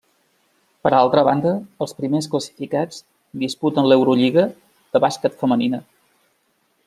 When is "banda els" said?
1.27-1.93